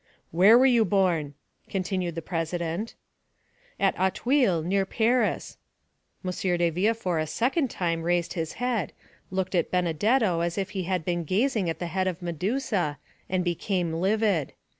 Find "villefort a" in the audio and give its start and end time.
6.71-7.27